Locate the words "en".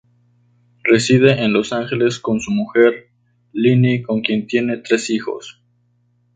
1.43-1.53